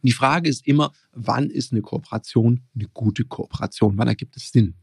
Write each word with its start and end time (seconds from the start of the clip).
Und 0.00 0.06
die 0.06 0.12
Frage 0.12 0.48
ist 0.48 0.64
immer, 0.64 0.92
wann 1.12 1.50
ist 1.50 1.72
eine 1.72 1.82
Kooperation 1.82 2.62
eine 2.72 2.86
gute 2.94 3.24
Kooperation? 3.24 3.94
Wann 3.96 4.06
ergibt 4.06 4.36
es 4.36 4.52
Sinn? 4.52 4.74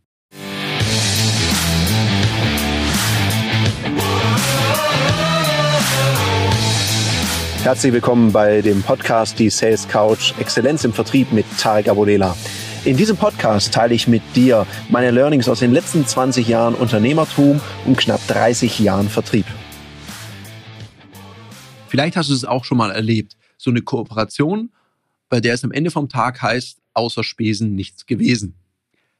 Herzlich 7.64 7.94
willkommen 7.94 8.34
bei 8.34 8.62
dem 8.62 8.84
Podcast 8.84 9.40
Die 9.40 9.50
Sales 9.50 9.88
Couch 9.88 10.34
Exzellenz 10.38 10.84
im 10.84 10.92
Vertrieb 10.92 11.32
mit 11.32 11.46
Tarek 11.58 11.88
Abodela. 11.88 12.36
In 12.84 12.98
diesem 12.98 13.16
Podcast 13.16 13.74
teile 13.74 13.96
ich 13.96 14.10
mit 14.10 14.22
dir 14.36 14.68
meine 14.90 15.12
Learnings 15.12 15.48
aus 15.48 15.60
den 15.60 15.72
letzten 15.72 16.06
20 16.06 16.46
Jahren 16.50 16.76
Unternehmertum 16.76 17.62
und 17.86 17.98
knapp 17.98 18.20
30 18.28 18.80
Jahren 18.80 19.08
Vertrieb. 19.08 19.46
Vielleicht 21.88 22.18
hast 22.18 22.30
du 22.30 22.34
es 22.34 22.44
auch 22.44 22.66
schon 22.66 22.78
mal 22.78 22.92
erlebt. 22.92 23.38
So 23.58 23.72
eine 23.72 23.82
Kooperation, 23.82 24.72
bei 25.30 25.42
der 25.42 25.54
es 25.54 25.64
am 25.64 25.72
Ende 25.72 25.92
vom 25.92 26.10
Tag 26.10 26.42
heißt, 26.42 26.82
außer 26.94 27.24
Spesen 27.24 27.76
nichts 27.76 28.06
gewesen. 28.06 28.56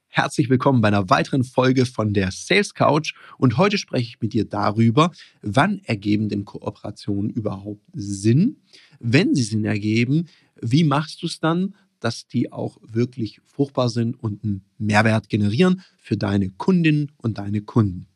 Herzlich 0.08 0.48
willkommen 0.48 0.80
bei 0.80 0.88
einer 0.88 1.10
weiteren 1.10 1.44
Folge 1.44 1.84
von 1.84 2.14
der 2.14 2.30
Sales 2.30 2.74
Couch 2.74 3.14
und 3.38 3.58
heute 3.58 3.76
spreche 3.76 4.08
ich 4.08 4.20
mit 4.20 4.32
dir 4.32 4.44
darüber, 4.44 5.10
wann 5.42 5.80
ergeben 5.84 6.28
denn 6.28 6.44
Kooperationen 6.44 7.30
überhaupt 7.30 7.82
Sinn? 7.92 8.62
Wenn 8.98 9.34
sie 9.34 9.42
Sinn 9.42 9.64
ergeben, 9.64 10.28
wie 10.60 10.84
machst 10.84 11.22
du 11.22 11.26
es 11.26 11.40
dann, 11.40 11.74
dass 12.00 12.28
die 12.28 12.52
auch 12.52 12.78
wirklich 12.82 13.40
fruchtbar 13.44 13.88
sind 13.88 14.14
und 14.14 14.44
einen 14.44 14.64
Mehrwert 14.78 15.28
generieren 15.28 15.82
für 15.98 16.16
deine 16.16 16.50
Kundinnen 16.50 17.12
und 17.16 17.38
deine 17.38 17.62
Kunden. 17.62 18.06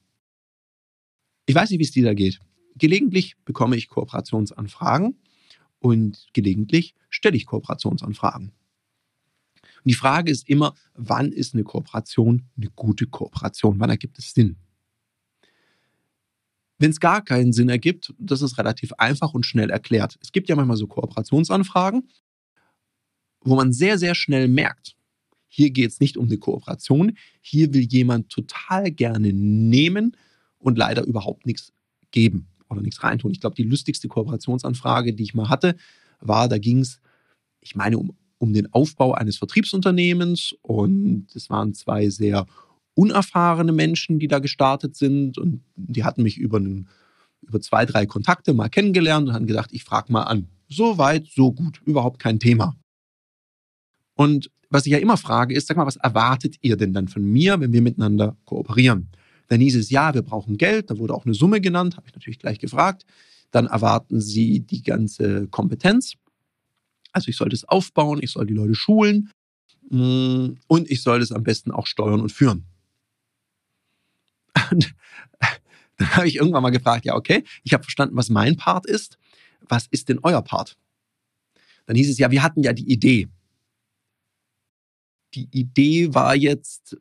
Ich 1.46 1.54
weiß 1.54 1.70
nicht, 1.70 1.80
wie 1.80 1.84
es 1.84 1.90
dir 1.90 2.04
da 2.04 2.14
geht. 2.14 2.40
Gelegentlich 2.76 3.36
bekomme 3.44 3.76
ich 3.76 3.88
Kooperationsanfragen 3.88 5.16
und 5.80 6.28
gelegentlich 6.32 6.94
stelle 7.08 7.36
ich 7.36 7.46
Kooperationsanfragen. 7.46 8.52
Und 9.62 9.88
die 9.88 9.94
Frage 9.94 10.30
ist 10.30 10.48
immer, 10.48 10.74
wann 10.94 11.32
ist 11.32 11.54
eine 11.54 11.64
Kooperation 11.64 12.44
eine 12.56 12.70
gute 12.70 13.06
Kooperation? 13.06 13.80
Wann 13.80 13.90
ergibt 13.90 14.18
es 14.18 14.32
Sinn? 14.34 14.56
Wenn 16.78 16.90
es 16.90 17.00
gar 17.00 17.22
keinen 17.22 17.52
Sinn 17.52 17.68
ergibt, 17.68 18.14
das 18.18 18.42
ist 18.42 18.58
relativ 18.58 18.92
einfach 18.94 19.34
und 19.34 19.44
schnell 19.44 19.70
erklärt. 19.70 20.18
Es 20.22 20.32
gibt 20.32 20.48
ja 20.48 20.56
manchmal 20.56 20.76
so 20.76 20.86
Kooperationsanfragen, 20.86 22.08
wo 23.42 23.54
man 23.54 23.72
sehr, 23.72 23.98
sehr 23.98 24.14
schnell 24.14 24.48
merkt, 24.48 24.96
hier 25.48 25.70
geht 25.70 25.90
es 25.90 26.00
nicht 26.00 26.16
um 26.16 26.26
eine 26.26 26.38
Kooperation, 26.38 27.16
hier 27.40 27.74
will 27.74 27.82
jemand 27.82 28.28
total 28.28 28.90
gerne 28.92 29.32
nehmen 29.32 30.16
und 30.58 30.78
leider 30.78 31.04
überhaupt 31.04 31.44
nichts 31.44 31.72
geben 32.12 32.50
oder 32.70 32.80
nichts 32.80 33.02
reintun. 33.02 33.32
Ich 33.32 33.40
glaube, 33.40 33.56
die 33.56 33.64
lustigste 33.64 34.08
Kooperationsanfrage, 34.08 35.12
die 35.12 35.24
ich 35.24 35.34
mal 35.34 35.48
hatte, 35.48 35.76
war, 36.20 36.48
da 36.48 36.58
ging 36.58 36.80
es, 36.80 37.00
ich 37.60 37.74
meine, 37.74 37.98
um, 37.98 38.16
um 38.38 38.52
den 38.52 38.72
Aufbau 38.72 39.12
eines 39.12 39.36
Vertriebsunternehmens 39.36 40.54
und 40.62 41.26
es 41.34 41.50
waren 41.50 41.74
zwei 41.74 42.08
sehr 42.08 42.46
unerfahrene 42.94 43.72
Menschen, 43.72 44.18
die 44.18 44.28
da 44.28 44.38
gestartet 44.38 44.96
sind 44.96 45.38
und 45.38 45.62
die 45.76 46.04
hatten 46.04 46.22
mich 46.22 46.38
über, 46.38 46.58
einen, 46.58 46.88
über 47.42 47.60
zwei, 47.60 47.86
drei 47.86 48.06
Kontakte 48.06 48.52
mal 48.54 48.68
kennengelernt 48.68 49.28
und 49.28 49.34
haben 49.34 49.46
gedacht, 49.46 49.70
ich 49.72 49.84
frage 49.84 50.12
mal 50.12 50.22
an. 50.22 50.48
So 50.68 50.98
weit, 50.98 51.26
so 51.26 51.52
gut, 51.52 51.80
überhaupt 51.84 52.18
kein 52.20 52.38
Thema. 52.38 52.76
Und 54.14 54.50
was 54.68 54.86
ich 54.86 54.92
ja 54.92 54.98
immer 54.98 55.16
frage, 55.16 55.54
ist, 55.54 55.66
sag 55.66 55.76
mal, 55.76 55.86
was 55.86 55.96
erwartet 55.96 56.56
ihr 56.60 56.76
denn 56.76 56.92
dann 56.92 57.08
von 57.08 57.24
mir, 57.24 57.58
wenn 57.60 57.72
wir 57.72 57.82
miteinander 57.82 58.36
kooperieren? 58.44 59.08
Dann 59.50 59.60
hieß 59.60 59.74
es, 59.74 59.90
ja, 59.90 60.14
wir 60.14 60.22
brauchen 60.22 60.58
Geld, 60.58 60.90
da 60.90 60.98
wurde 60.98 61.12
auch 61.12 61.24
eine 61.24 61.34
Summe 61.34 61.60
genannt, 61.60 61.96
habe 61.96 62.06
ich 62.06 62.14
natürlich 62.14 62.38
gleich 62.38 62.60
gefragt. 62.60 63.04
Dann 63.50 63.66
erwarten 63.66 64.20
sie 64.20 64.60
die 64.60 64.82
ganze 64.82 65.48
Kompetenz. 65.48 66.14
Also 67.10 67.30
ich 67.30 67.36
sollte 67.36 67.56
es 67.56 67.64
aufbauen, 67.64 68.20
ich 68.22 68.30
soll 68.30 68.46
die 68.46 68.54
Leute 68.54 68.76
schulen 68.76 69.32
mm, 69.90 70.50
und 70.68 70.88
ich 70.88 71.02
soll 71.02 71.20
es 71.20 71.32
am 71.32 71.42
besten 71.42 71.72
auch 71.72 71.88
steuern 71.88 72.20
und 72.20 72.30
führen. 72.30 72.64
Und 74.70 74.94
dann 75.96 76.16
habe 76.16 76.28
ich 76.28 76.36
irgendwann 76.36 76.62
mal 76.62 76.70
gefragt, 76.70 77.04
ja, 77.04 77.16
okay, 77.16 77.42
ich 77.64 77.72
habe 77.72 77.82
verstanden, 77.82 78.16
was 78.16 78.30
mein 78.30 78.56
Part 78.56 78.86
ist. 78.86 79.18
Was 79.68 79.88
ist 79.88 80.08
denn 80.08 80.20
euer 80.22 80.42
Part? 80.42 80.76
Dann 81.86 81.96
hieß 81.96 82.08
es, 82.08 82.18
ja, 82.18 82.30
wir 82.30 82.44
hatten 82.44 82.62
ja 82.62 82.72
die 82.72 82.88
Idee 82.88 83.28
die 85.34 85.48
Idee 85.52 86.12
war 86.14 86.34
jetzt, 86.34 86.96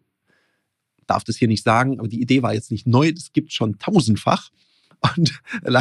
darf 1.10 1.24
das 1.24 1.38
hier 1.38 1.48
nicht 1.48 1.64
sagen, 1.64 2.00
aber 2.00 2.08
die 2.08 2.22
Idee 2.22 2.42
war 2.44 2.54
jetzt 2.54 2.72
nicht 2.72 2.88
neu, 2.88 3.12
das 3.12 3.34
gibt 3.34 3.54
schon 3.54 3.78
tausendfach. 3.80 4.50
Und, 5.16 5.42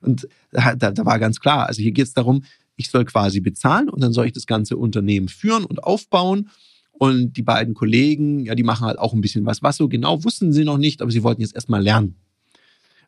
und 0.00 0.28
da, 0.52 0.74
da 0.74 1.04
war 1.04 1.18
ganz 1.18 1.40
klar, 1.40 1.66
also 1.66 1.82
hier 1.82 1.92
geht 1.92 2.06
es 2.06 2.14
darum, 2.14 2.44
ich 2.76 2.90
soll 2.90 3.04
quasi 3.04 3.40
bezahlen 3.40 3.88
und 3.88 4.02
dann 4.02 4.12
soll 4.12 4.26
ich 4.26 4.32
das 4.32 4.46
ganze 4.46 4.76
Unternehmen 4.76 5.28
führen 5.28 5.64
und 5.64 5.82
aufbauen. 5.84 6.50
Und 6.92 7.36
die 7.36 7.42
beiden 7.42 7.74
Kollegen, 7.74 8.44
ja, 8.44 8.54
die 8.54 8.62
machen 8.62 8.86
halt 8.86 8.98
auch 8.98 9.12
ein 9.14 9.20
bisschen 9.20 9.44
was. 9.46 9.62
Was 9.62 9.76
so 9.76 9.88
genau 9.88 10.22
wussten 10.22 10.52
sie 10.52 10.64
noch 10.64 10.78
nicht, 10.78 11.02
aber 11.02 11.10
sie 11.10 11.24
wollten 11.24 11.40
jetzt 11.40 11.54
erstmal 11.54 11.82
lernen. 11.82 12.16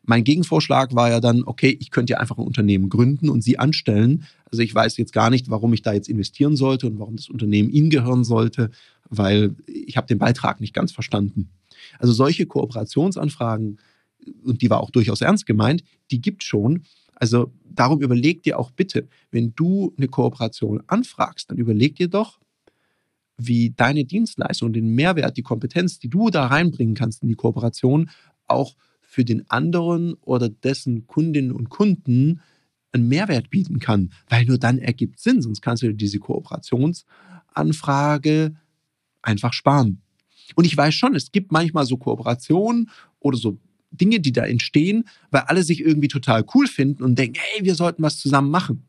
Mein 0.09 0.23
Gegenvorschlag 0.23 0.95
war 0.95 1.09
ja 1.09 1.19
dann, 1.19 1.43
okay, 1.43 1.77
ich 1.81 1.91
könnte 1.91 2.13
ja 2.13 2.19
einfach 2.19 2.37
ein 2.37 2.47
Unternehmen 2.47 2.87
gründen 2.87 3.29
und 3.29 3.43
sie 3.43 3.59
anstellen. 3.59 4.23
Also 4.49 4.63
ich 4.63 4.73
weiß 4.73 4.95
jetzt 4.95 5.11
gar 5.11 5.29
nicht, 5.29 5.49
warum 5.49 5.73
ich 5.73 5.81
da 5.81 5.91
jetzt 5.91 6.07
investieren 6.07 6.55
sollte 6.55 6.87
und 6.87 6.97
warum 6.97 7.17
das 7.17 7.27
Unternehmen 7.27 7.69
ihnen 7.69 7.89
gehören 7.89 8.23
sollte, 8.23 8.71
weil 9.09 9.53
ich 9.67 9.97
habe 9.97 10.07
den 10.07 10.17
Beitrag 10.17 10.61
nicht 10.61 10.73
ganz 10.73 10.93
verstanden. 10.93 11.49
Also 11.99 12.13
solche 12.13 12.45
Kooperationsanfragen, 12.45 13.79
und 14.43 14.61
die 14.61 14.69
war 14.69 14.79
auch 14.79 14.91
durchaus 14.91 15.19
ernst 15.19 15.45
gemeint, 15.45 15.83
die 16.09 16.21
gibt 16.21 16.41
schon. 16.41 16.83
Also 17.15 17.51
darum 17.65 18.01
überleg 18.01 18.43
dir 18.43 18.59
auch 18.59 18.71
bitte, 18.71 19.09
wenn 19.31 19.53
du 19.55 19.93
eine 19.97 20.07
Kooperation 20.07 20.81
anfragst, 20.87 21.51
dann 21.51 21.57
überleg 21.57 21.97
dir 21.97 22.07
doch, 22.07 22.39
wie 23.37 23.71
deine 23.71 24.05
Dienstleistung, 24.05 24.71
den 24.71 24.95
Mehrwert, 24.95 25.35
die 25.35 25.43
Kompetenz, 25.43 25.99
die 25.99 26.07
du 26.07 26.29
da 26.29 26.47
reinbringen 26.47 26.95
kannst 26.95 27.23
in 27.23 27.27
die 27.27 27.35
Kooperation, 27.35 28.09
auch 28.47 28.75
für 29.17 29.25
den 29.25 29.49
anderen 29.49 30.13
oder 30.21 30.47
dessen 30.47 31.07
Kundinnen 31.07 31.51
und 31.51 31.69
Kunden 31.69 32.39
einen 32.91 33.07
Mehrwert 33.07 33.49
bieten 33.49 33.79
kann, 33.79 34.13
weil 34.29 34.45
nur 34.45 34.59
dann 34.59 34.77
ergibt 34.77 35.19
Sinn, 35.19 35.41
sonst 35.41 35.63
kannst 35.63 35.81
du 35.81 35.91
diese 35.91 36.19
Kooperationsanfrage 36.19 38.53
einfach 39.23 39.53
sparen. 39.53 40.03
Und 40.53 40.65
ich 40.65 40.77
weiß 40.77 40.93
schon, 40.93 41.15
es 41.15 41.31
gibt 41.31 41.51
manchmal 41.51 41.87
so 41.87 41.97
Kooperationen 41.97 42.91
oder 43.19 43.39
so 43.39 43.57
Dinge, 43.89 44.19
die 44.19 44.33
da 44.33 44.45
entstehen, 44.45 45.05
weil 45.31 45.41
alle 45.47 45.63
sich 45.63 45.81
irgendwie 45.81 46.09
total 46.09 46.45
cool 46.53 46.67
finden 46.67 47.01
und 47.01 47.17
denken, 47.17 47.39
hey, 47.39 47.65
wir 47.65 47.73
sollten 47.73 48.03
was 48.03 48.19
zusammen 48.19 48.51
machen. 48.51 48.83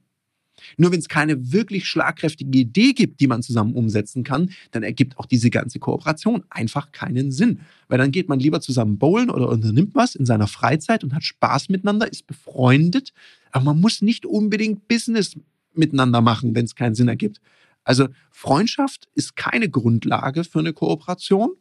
Nur 0.76 0.92
wenn 0.92 1.00
es 1.00 1.08
keine 1.08 1.52
wirklich 1.52 1.86
schlagkräftige 1.86 2.58
Idee 2.58 2.92
gibt, 2.92 3.20
die 3.20 3.26
man 3.26 3.42
zusammen 3.42 3.74
umsetzen 3.74 4.24
kann, 4.24 4.50
dann 4.70 4.82
ergibt 4.82 5.18
auch 5.18 5.26
diese 5.26 5.50
ganze 5.50 5.78
Kooperation 5.78 6.44
einfach 6.50 6.92
keinen 6.92 7.32
Sinn. 7.32 7.60
Weil 7.88 7.98
dann 7.98 8.10
geht 8.10 8.28
man 8.28 8.40
lieber 8.40 8.60
zusammen 8.60 8.98
bowlen 8.98 9.30
oder 9.30 9.48
unternimmt 9.48 9.94
was 9.94 10.14
in 10.14 10.26
seiner 10.26 10.46
Freizeit 10.46 11.04
und 11.04 11.14
hat 11.14 11.24
Spaß 11.24 11.68
miteinander, 11.68 12.10
ist 12.10 12.26
befreundet. 12.26 13.12
Aber 13.50 13.64
man 13.66 13.80
muss 13.80 14.02
nicht 14.02 14.26
unbedingt 14.26 14.88
Business 14.88 15.36
miteinander 15.74 16.20
machen, 16.20 16.54
wenn 16.54 16.64
es 16.64 16.74
keinen 16.74 16.94
Sinn 16.94 17.08
ergibt. 17.08 17.40
Also 17.84 18.08
Freundschaft 18.30 19.08
ist 19.14 19.36
keine 19.36 19.70
Grundlage 19.70 20.44
für 20.44 20.58
eine 20.58 20.72
Kooperation, 20.72 21.52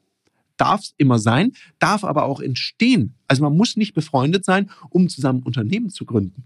darf 0.58 0.82
es 0.82 0.94
immer 0.98 1.20
sein, 1.20 1.54
darf 1.80 2.04
aber 2.04 2.26
auch 2.26 2.42
entstehen. 2.42 3.14
Also 3.28 3.44
man 3.44 3.56
muss 3.56 3.78
nicht 3.78 3.94
befreundet 3.94 4.44
sein, 4.44 4.70
um 4.90 5.08
zusammen 5.08 5.44
Unternehmen 5.44 5.90
zu 5.90 6.06
gründen 6.06 6.44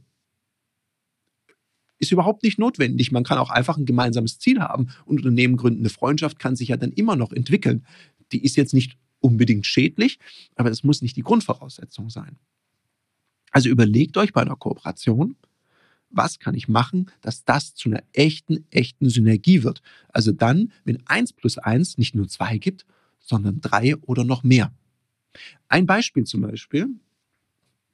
ist 2.01 2.12
überhaupt 2.12 2.44
nicht 2.44 2.59
notwendig. 2.59 3.12
Man 3.12 3.23
kann 3.23 3.38
auch 3.38 3.51
einfach 3.51 3.78
ein 3.78 3.85
gemeinsames 3.85 4.39
Ziel 4.39 4.59
haben 4.59 4.89
und 5.06 5.19
Unternehmen 5.19 5.56
gründen. 5.56 5.81
Eine 5.81 5.89
Freundschaft 5.89 6.39
kann 6.39 6.56
sich 6.56 6.69
ja 6.69 6.78
dann 6.78 6.91
immer 6.91 7.16
noch 7.16 7.31
entwickeln. 7.31 7.85
Die 8.31 8.44
ist 8.44 8.57
jetzt 8.57 8.73
nicht 8.73 8.97
unbedingt 9.19 9.67
schädlich, 9.67 10.17
aber 10.56 10.69
das 10.69 10.84
muss 10.84 11.01
nicht 11.01 11.16
die 11.16 11.22
Grundvoraussetzung 11.22 12.09
sein. 12.09 12.38
Also 13.51 13.69
überlegt 13.69 14.17
euch 14.17 14.34
bei 14.34 14.41
einer 14.41 14.56
Kooperation, 14.56 15.35
was 16.09 16.40
kann 16.40 16.56
ich 16.56 16.67
machen, 16.67 17.11
dass 17.22 17.45
das 17.45 17.75
zu 17.75 17.90
einer 17.90 18.03
echten, 18.13 18.66
echten 18.72 19.07
Synergie 19.09 19.64
wird. 19.64 19.81
Also 20.09 20.31
dann, 20.31 20.72
wenn 20.84 21.05
eins 21.05 21.31
plus 21.31 21.58
eins 21.58 21.97
nicht 21.97 22.16
nur 22.16 22.28
zwei 22.28 22.58
gibt, 22.58 22.85
sondern 23.20 23.61
drei 23.61 23.96
oder 23.97 24.23
noch 24.23 24.43
mehr. 24.43 24.73
Ein 25.67 25.85
Beispiel 25.85 26.23
zum 26.23 26.41
Beispiel, 26.41 26.87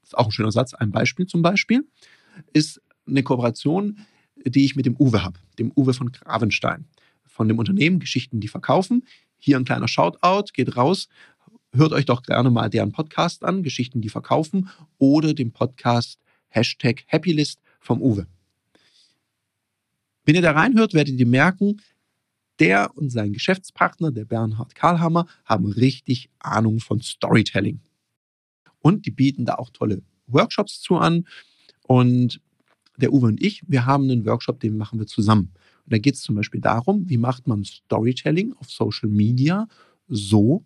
ist 0.01 0.17
auch 0.17 0.27
ein 0.27 0.31
schöner 0.31 0.51
Satz, 0.53 0.73
ein 0.73 0.91
Beispiel 0.91 1.27
zum 1.27 1.41
Beispiel, 1.41 1.85
ist 2.53 2.81
eine 3.07 3.23
Kooperation, 3.23 3.99
die 4.45 4.65
ich 4.65 4.75
mit 4.75 4.85
dem 4.85 4.95
Uwe 4.97 5.23
habe, 5.23 5.39
dem 5.59 5.71
Uwe 5.75 5.93
von 5.93 6.11
Gravenstein, 6.11 6.85
von 7.25 7.47
dem 7.47 7.59
Unternehmen 7.59 7.99
Geschichten, 7.99 8.39
die 8.39 8.47
verkaufen. 8.47 9.05
Hier 9.37 9.57
ein 9.57 9.65
kleiner 9.65 9.87
Shoutout, 9.87 10.51
geht 10.53 10.75
raus, 10.75 11.07
hört 11.73 11.93
euch 11.93 12.05
doch 12.05 12.23
gerne 12.23 12.49
mal 12.49 12.69
deren 12.69 12.91
Podcast 12.91 13.43
an, 13.43 13.63
Geschichten, 13.63 14.01
die 14.01 14.09
verkaufen, 14.09 14.69
oder 14.97 15.33
den 15.33 15.51
Podcast 15.51 16.19
Hashtag 16.49 17.03
Happylist 17.07 17.61
vom 17.79 18.01
Uwe. 18.01 18.27
Wenn 20.25 20.35
ihr 20.35 20.41
da 20.41 20.51
reinhört, 20.51 20.93
werdet 20.93 21.19
ihr 21.19 21.27
merken, 21.27 21.81
der 22.59 22.95
und 22.97 23.11
sein 23.11 23.33
Geschäftspartner, 23.33 24.11
der 24.11 24.25
Bernhard 24.25 24.75
Karlhammer, 24.75 25.27
haben 25.45 25.67
richtig 25.67 26.29
Ahnung 26.39 26.79
von 26.79 27.01
Storytelling. 27.01 27.79
Und 28.79 29.05
die 29.05 29.11
bieten 29.11 29.45
da 29.45 29.55
auch 29.55 29.69
tolle 29.69 30.01
Workshops 30.27 30.81
zu 30.81 30.97
an. 30.97 31.27
Und 31.83 32.41
der 32.97 33.13
Uwe 33.13 33.27
und 33.27 33.41
ich, 33.41 33.63
wir 33.67 33.85
haben 33.85 34.03
einen 34.03 34.25
Workshop, 34.25 34.59
den 34.59 34.77
machen 34.77 34.99
wir 34.99 35.07
zusammen. 35.07 35.53
Und 35.85 35.93
da 35.93 35.97
geht 35.97 36.15
es 36.15 36.21
zum 36.21 36.35
Beispiel 36.35 36.59
darum, 36.59 37.07
wie 37.09 37.17
macht 37.17 37.47
man 37.47 37.63
Storytelling 37.63 38.53
auf 38.53 38.69
Social 38.69 39.09
Media 39.09 39.67
so, 40.07 40.65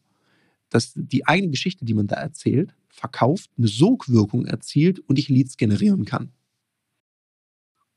dass 0.70 0.94
die 0.96 1.28
eigene 1.28 1.52
Geschichte, 1.52 1.86
die 1.86 1.94
man 1.94 2.08
da 2.08 2.16
erzählt, 2.16 2.74
verkauft, 2.90 3.50
eine 3.58 3.68
Sogwirkung 3.68 4.46
erzielt 4.46 5.00
und 5.00 5.20
ich 5.20 5.30
Leads 5.30 5.58
generieren 5.58 6.06
kann. 6.06 6.32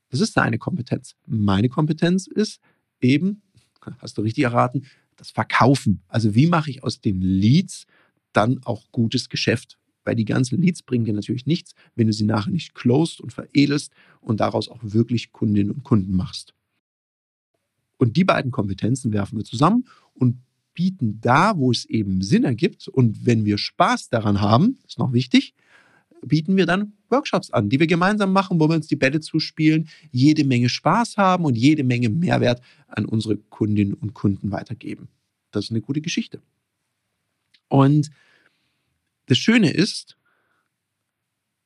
Das 0.09 0.19
ist 0.19 0.33
seine 0.33 0.57
Kompetenz. 0.57 1.15
Meine 1.25 1.69
Kompetenz 1.69 2.27
ist 2.27 2.59
eben, 3.01 3.41
hast 3.99 4.17
du 4.17 4.21
richtig 4.21 4.43
erraten, 4.43 4.85
das 5.15 5.31
Verkaufen. 5.31 6.01
Also 6.07 6.35
wie 6.35 6.47
mache 6.47 6.69
ich 6.69 6.83
aus 6.83 6.99
den 6.99 7.21
Leads 7.21 7.85
dann 8.33 8.59
auch 8.65 8.91
gutes 8.91 9.29
Geschäft? 9.29 9.77
Weil 10.05 10.15
die 10.15 10.25
ganzen 10.25 10.61
Leads 10.61 10.83
bringen 10.83 11.03
dir 11.03 11.13
natürlich 11.13 11.45
nichts, 11.45 11.75
wenn 11.95 12.07
du 12.07 12.13
sie 12.13 12.25
nachher 12.25 12.51
nicht 12.51 12.73
closed 12.75 13.19
und 13.19 13.33
veredelst 13.33 13.91
und 14.21 14.39
daraus 14.39 14.69
auch 14.69 14.79
wirklich 14.81 15.31
Kundinnen 15.31 15.71
und 15.71 15.83
Kunden 15.83 16.15
machst. 16.15 16.53
Und 17.97 18.15
die 18.15 18.23
beiden 18.23 18.51
Kompetenzen 18.51 19.11
werfen 19.11 19.37
wir 19.37 19.45
zusammen 19.45 19.85
und 20.13 20.37
bieten 20.73 21.19
da, 21.21 21.57
wo 21.57 21.71
es 21.71 21.85
eben 21.85 22.21
Sinn 22.21 22.43
ergibt 22.43 22.87
und 22.87 23.25
wenn 23.25 23.45
wir 23.45 23.57
Spaß 23.57 24.09
daran 24.09 24.41
haben, 24.41 24.77
ist 24.85 24.99
noch 24.99 25.13
wichtig, 25.13 25.53
bieten 26.21 26.57
wir 26.57 26.65
dann 26.65 26.93
Workshops 27.09 27.51
an, 27.51 27.69
die 27.69 27.79
wir 27.79 27.87
gemeinsam 27.87 28.33
machen, 28.33 28.59
wo 28.59 28.67
wir 28.67 28.75
uns 28.75 28.87
die 28.87 28.95
Bälle 28.95 29.21
zuspielen, 29.21 29.87
jede 30.11 30.43
Menge 30.43 30.69
Spaß 30.69 31.17
haben 31.17 31.45
und 31.45 31.55
jede 31.57 31.83
Menge 31.83 32.09
Mehrwert 32.09 32.61
an 32.87 33.05
unsere 33.05 33.37
Kundinnen 33.37 33.93
und 33.93 34.13
Kunden 34.13 34.51
weitergeben. 34.51 35.07
Das 35.51 35.65
ist 35.65 35.71
eine 35.71 35.81
gute 35.81 36.01
Geschichte. 36.01 36.41
Und 37.69 38.09
das 39.27 39.37
Schöne 39.37 39.71
ist, 39.71 40.17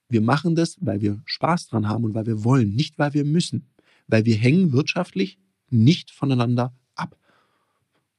wir 0.09 0.21
machen 0.21 0.55
das, 0.55 0.77
weil 0.81 1.01
wir 1.01 1.21
Spaß 1.25 1.67
dran 1.67 1.87
haben 1.87 2.03
und 2.03 2.13
weil 2.15 2.25
wir 2.25 2.43
wollen, 2.43 2.75
nicht 2.75 2.97
weil 2.97 3.13
wir 3.13 3.25
müssen, 3.25 3.67
weil 4.07 4.25
wir 4.25 4.35
hängen 4.35 4.71
wirtschaftlich 4.71 5.37
nicht 5.69 6.11
voneinander 6.11 6.73
ab. 6.95 7.15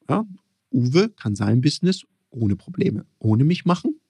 Ja? 0.09 0.25
Uwe 0.71 1.09
kann 1.11 1.35
sein 1.35 1.61
Business 1.61 2.05
ohne 2.31 2.55
Probleme 2.55 3.07
ohne 3.19 3.43
mich 3.43 3.65
machen, 3.65 4.01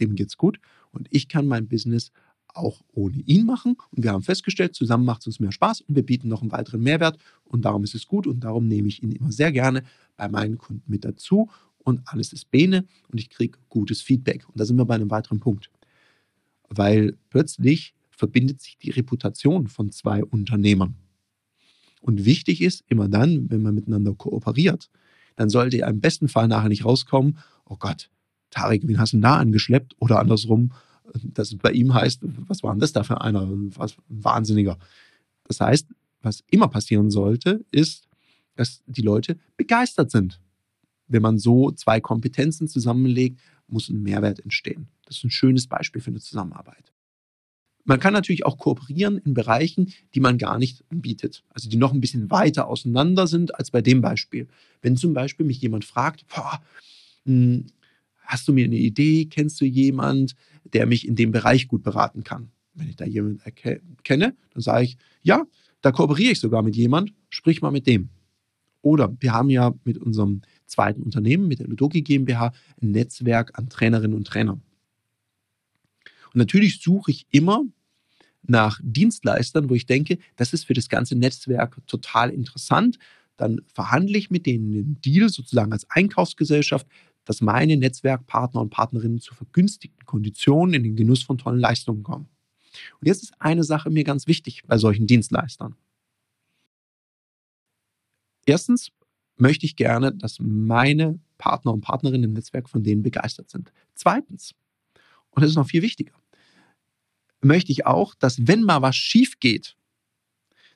dem 0.00 0.14
geht's 0.14 0.38
gut, 0.38 0.58
und 0.90 1.06
ich 1.10 1.28
kann 1.28 1.46
mein 1.46 1.68
Business 1.68 2.12
auch 2.54 2.82
ohne 2.92 3.18
ihn 3.18 3.46
machen. 3.46 3.76
Und 3.90 4.02
wir 4.02 4.12
haben 4.12 4.22
festgestellt, 4.22 4.74
zusammen 4.74 5.04
macht 5.04 5.22
es 5.22 5.26
uns 5.26 5.40
mehr 5.40 5.52
Spaß 5.52 5.82
und 5.82 5.94
wir 5.94 6.04
bieten 6.04 6.28
noch 6.28 6.42
einen 6.42 6.52
weiteren 6.52 6.82
Mehrwert. 6.82 7.18
Und 7.44 7.64
darum 7.64 7.84
ist 7.84 7.94
es 7.94 8.06
gut 8.06 8.26
und 8.26 8.40
darum 8.40 8.68
nehme 8.68 8.88
ich 8.88 9.02
ihn 9.02 9.12
immer 9.12 9.32
sehr 9.32 9.52
gerne 9.52 9.82
bei 10.16 10.28
meinen 10.28 10.58
Kunden 10.58 10.90
mit 10.90 11.04
dazu. 11.04 11.48
Und 11.84 12.02
alles 12.06 12.32
ist 12.32 12.50
Bene 12.50 12.86
und 13.10 13.18
ich 13.18 13.30
kriege 13.30 13.58
gutes 13.68 14.02
Feedback. 14.02 14.48
Und 14.48 14.58
da 14.58 14.64
sind 14.64 14.76
wir 14.76 14.84
bei 14.84 14.94
einem 14.94 15.10
weiteren 15.10 15.40
Punkt. 15.40 15.70
Weil 16.68 17.16
plötzlich 17.30 17.94
verbindet 18.10 18.60
sich 18.60 18.78
die 18.78 18.90
Reputation 18.90 19.66
von 19.66 19.90
zwei 19.90 20.24
Unternehmern. 20.24 20.94
Und 22.00 22.24
wichtig 22.24 22.60
ist 22.60 22.84
immer 22.88 23.08
dann, 23.08 23.50
wenn 23.50 23.62
man 23.62 23.74
miteinander 23.74 24.14
kooperiert, 24.14 24.90
dann 25.36 25.48
sollte 25.48 25.78
ja 25.78 25.88
im 25.88 26.00
besten 26.00 26.28
Fall 26.28 26.48
nachher 26.48 26.68
nicht 26.68 26.84
rauskommen, 26.84 27.38
oh 27.64 27.76
Gott, 27.76 28.10
Tarek, 28.50 28.86
wen 28.86 28.98
hast 28.98 29.14
du 29.14 29.18
da 29.18 29.36
angeschleppt? 29.36 29.96
Oder 29.98 30.20
andersrum, 30.20 30.72
dass 31.22 31.52
es 31.52 31.58
bei 31.58 31.72
ihm 31.72 31.94
heißt, 31.94 32.20
was 32.46 32.62
war 32.62 32.72
denn 32.72 32.80
das 32.80 32.92
da 32.92 33.02
für 33.02 33.20
einer? 33.20 33.48
Was 33.76 33.96
Wahnsinniger. 34.08 34.78
Das 35.44 35.60
heißt, 35.60 35.88
was 36.22 36.44
immer 36.50 36.68
passieren 36.68 37.10
sollte, 37.10 37.64
ist, 37.70 38.08
dass 38.56 38.82
die 38.86 39.02
Leute 39.02 39.38
begeistert 39.56 40.10
sind. 40.10 40.40
Wenn 41.12 41.22
man 41.22 41.38
so 41.38 41.70
zwei 41.70 42.00
Kompetenzen 42.00 42.68
zusammenlegt, 42.68 43.40
muss 43.68 43.88
ein 43.88 44.02
Mehrwert 44.02 44.40
entstehen. 44.40 44.88
Das 45.04 45.18
ist 45.18 45.24
ein 45.24 45.30
schönes 45.30 45.66
Beispiel 45.66 46.00
für 46.00 46.10
eine 46.10 46.20
Zusammenarbeit. 46.20 46.92
Man 47.84 47.98
kann 47.98 48.12
natürlich 48.12 48.46
auch 48.46 48.58
kooperieren 48.58 49.18
in 49.18 49.34
Bereichen, 49.34 49.92
die 50.14 50.20
man 50.20 50.38
gar 50.38 50.58
nicht 50.58 50.84
bietet, 50.88 51.42
also 51.50 51.68
die 51.68 51.76
noch 51.76 51.92
ein 51.92 52.00
bisschen 52.00 52.30
weiter 52.30 52.68
auseinander 52.68 53.26
sind 53.26 53.56
als 53.56 53.72
bei 53.72 53.82
dem 53.82 54.00
Beispiel. 54.00 54.46
Wenn 54.82 54.96
zum 54.96 55.14
Beispiel 55.14 55.44
mich 55.44 55.60
jemand 55.60 55.84
fragt, 55.84 56.26
boah, 56.28 56.62
hm, 57.24 57.66
hast 58.22 58.46
du 58.46 58.52
mir 58.52 58.64
eine 58.64 58.76
Idee, 58.76 59.26
kennst 59.26 59.60
du 59.60 59.64
jemand, 59.64 60.36
der 60.72 60.86
mich 60.86 61.06
in 61.06 61.16
dem 61.16 61.32
Bereich 61.32 61.66
gut 61.66 61.82
beraten 61.82 62.22
kann? 62.22 62.52
Wenn 62.74 62.88
ich 62.88 62.96
da 62.96 63.04
jemanden 63.04 63.42
kenne, 64.04 64.36
dann 64.54 64.62
sage 64.62 64.84
ich, 64.84 64.96
ja, 65.22 65.44
da 65.82 65.90
kooperiere 65.90 66.32
ich 66.32 66.40
sogar 66.40 66.62
mit 66.62 66.76
jemand, 66.76 67.12
sprich 67.28 67.60
mal 67.60 67.72
mit 67.72 67.86
dem. 67.86 68.10
Oder 68.80 69.14
wir 69.20 69.32
haben 69.32 69.50
ja 69.50 69.74
mit 69.84 69.98
unserem 69.98 70.42
zweiten 70.72 71.02
Unternehmen, 71.02 71.48
mit 71.48 71.60
der 71.60 71.68
Ludoki 71.68 72.02
GmbH, 72.02 72.52
ein 72.80 72.90
Netzwerk 72.90 73.58
an 73.58 73.68
Trainerinnen 73.68 74.16
und 74.16 74.26
Trainern. 74.26 74.62
Und 76.32 76.38
natürlich 76.38 76.80
suche 76.80 77.10
ich 77.10 77.26
immer 77.30 77.64
nach 78.42 78.80
Dienstleistern, 78.82 79.70
wo 79.70 79.74
ich 79.74 79.86
denke, 79.86 80.18
das 80.36 80.52
ist 80.52 80.64
für 80.64 80.74
das 80.74 80.88
ganze 80.88 81.14
Netzwerk 81.14 81.80
total 81.86 82.30
interessant. 82.30 82.98
Dann 83.36 83.60
verhandle 83.72 84.18
ich 84.18 84.30
mit 84.30 84.46
denen 84.46 84.72
einen 84.72 85.00
Deal 85.00 85.28
sozusagen 85.28 85.72
als 85.72 85.88
Einkaufsgesellschaft, 85.90 86.86
dass 87.24 87.40
meine 87.40 87.76
Netzwerkpartner 87.76 88.60
und 88.60 88.70
Partnerinnen 88.70 89.20
zu 89.20 89.34
vergünstigten 89.34 90.04
Konditionen 90.06 90.74
in 90.74 90.82
den 90.82 90.96
Genuss 90.96 91.22
von 91.22 91.38
tollen 91.38 91.60
Leistungen 91.60 92.02
kommen. 92.02 92.28
Und 93.00 93.06
jetzt 93.06 93.22
ist 93.22 93.34
eine 93.38 93.64
Sache 93.64 93.90
mir 93.90 94.04
ganz 94.04 94.26
wichtig 94.26 94.62
bei 94.66 94.78
solchen 94.78 95.06
Dienstleistern. 95.06 95.76
Erstens 98.44 98.90
möchte 99.42 99.66
ich 99.66 99.76
gerne, 99.76 100.12
dass 100.14 100.38
meine 100.40 101.18
Partner 101.36 101.72
und 101.72 101.82
Partnerinnen 101.82 102.24
im 102.24 102.32
Netzwerk 102.32 102.70
von 102.70 102.82
denen 102.82 103.02
begeistert 103.02 103.50
sind. 103.50 103.72
Zweitens, 103.94 104.54
und 105.30 105.42
das 105.42 105.50
ist 105.50 105.56
noch 105.56 105.66
viel 105.66 105.82
wichtiger, 105.82 106.14
möchte 107.42 107.72
ich 107.72 107.84
auch, 107.84 108.14
dass 108.14 108.46
wenn 108.46 108.62
mal 108.62 108.80
was 108.80 108.96
schief 108.96 109.40
geht, 109.40 109.76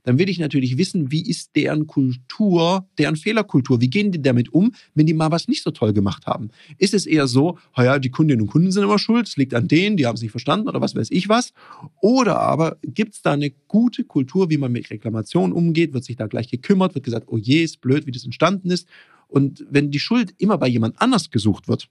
dann 0.06 0.20
will 0.20 0.28
ich 0.28 0.38
natürlich 0.38 0.78
wissen, 0.78 1.10
wie 1.10 1.28
ist 1.28 1.56
deren 1.56 1.88
Kultur, 1.88 2.88
deren 2.96 3.16
Fehlerkultur, 3.16 3.80
wie 3.80 3.90
gehen 3.90 4.12
die 4.12 4.22
damit 4.22 4.52
um, 4.52 4.72
wenn 4.94 5.04
die 5.04 5.14
mal 5.14 5.32
was 5.32 5.48
nicht 5.48 5.64
so 5.64 5.72
toll 5.72 5.92
gemacht 5.92 6.28
haben. 6.28 6.50
Ist 6.78 6.94
es 6.94 7.06
eher 7.06 7.26
so, 7.26 7.58
ja, 7.76 7.98
die 7.98 8.10
Kundinnen 8.10 8.42
und 8.42 8.46
Kunden 8.46 8.70
sind 8.70 8.84
immer 8.84 9.00
schuld, 9.00 9.26
es 9.26 9.36
liegt 9.36 9.52
an 9.52 9.66
denen, 9.66 9.96
die 9.96 10.06
haben 10.06 10.14
es 10.14 10.22
nicht 10.22 10.30
verstanden 10.30 10.68
oder 10.68 10.80
was 10.80 10.94
weiß 10.94 11.10
ich 11.10 11.28
was. 11.28 11.52
Oder 12.00 12.38
aber 12.38 12.78
gibt 12.82 13.14
es 13.14 13.22
da 13.22 13.32
eine 13.32 13.50
gute 13.50 14.04
Kultur, 14.04 14.48
wie 14.48 14.58
man 14.58 14.70
mit 14.70 14.88
Reklamationen 14.90 15.52
umgeht, 15.52 15.92
wird 15.92 16.04
sich 16.04 16.14
da 16.14 16.28
gleich 16.28 16.48
gekümmert, 16.48 16.94
wird 16.94 17.04
gesagt, 17.04 17.26
oh 17.28 17.36
je, 17.36 17.64
ist 17.64 17.80
blöd, 17.80 18.06
wie 18.06 18.12
das 18.12 18.24
entstanden 18.24 18.70
ist. 18.70 18.86
Und 19.26 19.66
wenn 19.68 19.90
die 19.90 19.98
Schuld 19.98 20.34
immer 20.38 20.56
bei 20.56 20.68
jemand 20.68 21.02
anders 21.02 21.30
gesucht 21.30 21.66
wird, 21.66 21.88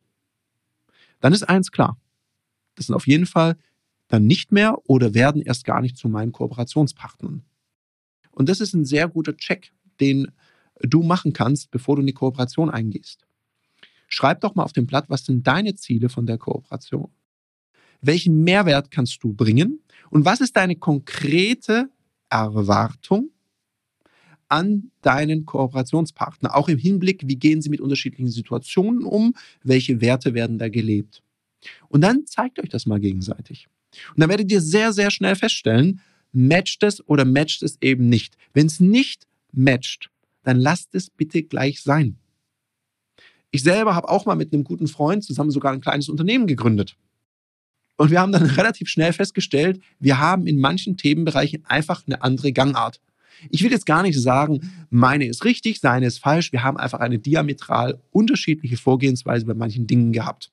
dann 1.20 1.34
ist 1.34 1.44
eins 1.44 1.70
klar. 1.70 2.00
Das 2.76 2.86
sind 2.86 2.96
auf 2.96 3.08
jeden 3.08 3.26
Fall 3.26 3.58
dann 4.08 4.26
nicht 4.26 4.54
mehr 4.54 4.78
oder 4.86 5.14
werden 5.14 5.42
erst 5.42 5.66
gar 5.66 5.82
nicht 5.82 5.98
zu 5.98 6.08
meinen 6.08 6.32
Kooperationspartnern. 6.32 7.44
Und 8.36 8.50
das 8.50 8.62
ist 8.62 8.74
ein 8.74 8.86
sehr 8.86 9.08
guter 9.08 9.36
Check, 9.36 9.72
den 10.00 10.32
du 10.82 11.02
machen 11.02 11.34
kannst, 11.34 11.72
bevor 11.72 11.96
du 11.96 12.02
in 12.02 12.08
die 12.08 12.14
Kooperation 12.14 12.70
eingehst. 12.70 13.26
Schreib 14.08 14.42
doch 14.42 14.56
mal 14.56 14.64
auf 14.64 14.74
dem 14.74 14.86
Blatt, 14.86 15.10
was 15.10 15.26
sind 15.26 15.48
deine 15.48 15.76
Ziele 15.76 16.10
von 16.10 16.26
der 16.26 16.38
Kooperation? 16.38 17.10
Welchen 18.02 18.44
Mehrwert 18.44 18.92
kannst 18.92 19.24
du 19.24 19.34
bringen? 19.34 19.80
Und 20.12 20.26
was 20.26 20.42
ist 20.42 20.56
deine 20.56 20.76
konkrete 20.76 21.90
Erwartung 22.30 23.32
an 24.48 24.92
deinen 25.02 25.46
Kooperationspartner? 25.46 26.56
Auch 26.56 26.70
im 26.70 26.78
Hinblick, 26.78 27.24
wie 27.26 27.38
gehen 27.38 27.62
sie 27.62 27.70
mit 27.70 27.82
unterschiedlichen 27.82 28.30
Situationen 28.30 29.04
um? 29.04 29.34
Welche 29.64 30.02
Werte 30.02 30.34
werden 30.34 30.60
da 30.60 30.70
gelebt? 30.70 31.24
Und 31.88 32.02
dann 32.02 32.28
zeigt 32.28 32.60
euch 32.60 32.70
das 32.70 32.86
mal 32.86 33.00
gegenseitig. 33.00 33.68
Und 34.10 34.20
dann 34.20 34.30
werdet 34.30 34.52
ihr 34.52 34.62
sehr, 34.62 34.94
sehr 34.94 35.10
schnell 35.10 35.36
feststellen, 35.36 36.02
matcht 36.36 36.84
es 36.84 37.08
oder 37.08 37.26
matcht 37.26 37.64
es 37.64 37.78
eben 37.82 38.10
nicht. 38.10 38.38
Wenn 38.54 38.68
es 38.68 38.80
nicht 38.80 39.28
matcht, 39.52 40.10
dann 40.44 40.60
lasst 40.60 40.94
es 40.94 41.10
bitte 41.10 41.44
gleich 41.44 41.82
sein. 41.82 42.18
Ich 43.52 43.64
selber 43.64 43.96
habe 43.96 44.10
auch 44.10 44.26
mal 44.26 44.36
mit 44.36 44.54
einem 44.54 44.64
guten 44.64 44.88
Freund 44.88 45.24
zusammen 45.24 45.52
sogar 45.52 45.72
ein 45.72 45.82
kleines 45.82 46.10
Unternehmen 46.10 46.46
gegründet. 46.46 46.98
Und 47.98 48.12
wir 48.12 48.20
haben 48.20 48.32
dann 48.32 48.46
relativ 48.46 48.90
schnell 48.90 49.14
festgestellt, 49.14 49.82
wir 50.00 50.20
haben 50.20 50.48
in 50.48 50.60
manchen 50.60 50.98
Themenbereichen 50.98 51.66
einfach 51.66 52.04
eine 52.06 52.22
andere 52.22 52.52
Gangart. 52.52 53.00
Ich 53.50 53.64
will 53.64 53.72
jetzt 53.72 53.86
gar 53.86 54.02
nicht 54.02 54.20
sagen, 54.20 54.88
meine 54.90 55.26
ist 55.26 55.46
richtig, 55.46 55.80
seine 55.80 56.06
ist 56.08 56.20
falsch. 56.20 56.52
Wir 56.52 56.64
haben 56.64 56.78
einfach 56.78 57.00
eine 57.00 57.20
diametral 57.20 58.02
unterschiedliche 58.12 58.78
Vorgehensweise 58.78 59.46
bei 59.46 59.54
manchen 59.54 59.88
Dingen 59.88 60.14
gehabt. 60.14 60.52